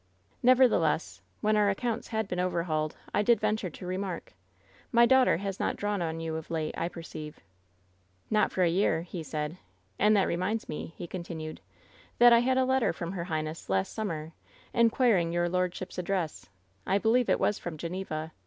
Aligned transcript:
Never 0.41 0.67
theless, 0.67 1.21
when 1.41 1.55
our 1.55 1.69
accounts 1.69 2.07
had 2.07 2.27
been 2.27 2.39
overhauled, 2.39 2.95
I 3.13 3.21
did 3.21 3.43
renture 3.43 3.69
to 3.69 3.85
remark: 3.85 4.33
ii 4.33 4.61
(«3i£y 4.95 5.07
daughter 5.07 5.37
has 5.37 5.59
not 5.59 5.75
drawn 5.75 6.01
on 6.01 6.19
you 6.19 6.35
of 6.37 6.49
late, 6.49 6.73
I 6.75 6.89
per 6.89 7.03
ceive." 7.03 7.39
u 8.31 8.35
("U^ot 8.37 8.49
for 8.49 8.63
a 8.63 8.67
year," 8.67 9.03
he 9.03 9.21
said; 9.21 9.59
"and 9.99 10.17
that 10.17 10.25
reminds 10.27 10.67
me, 10.67 10.95
he 10.97 11.05
continued, 11.05 11.61
"that 12.17 12.33
I 12.33 12.39
had 12.39 12.57
a 12.57 12.65
letter 12.65 12.93
from 12.93 13.11
her 13.11 13.25
highnesc^ 13.25 13.29
WHEN 13.29 13.45
SHADOWS 13.45 13.67
DIE 13.67 13.67
205 13.67 13.69
last 13.69 13.93
summer, 13.93 14.31
inquiring 14.73 15.31
your 15.31 15.47
lordship^s 15.47 15.99
address— 15.99 16.49
^I 16.87 16.99
be 16.99 17.09
lieve 17.09 17.29
it 17.29 17.39
was 17.39 17.59
from 17.59 17.77
Geneva. 17.77 18.31